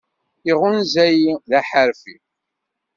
Iɣunza-yi, 0.49 1.33
d 1.49 1.51
aḥeṛfi. 1.59 2.15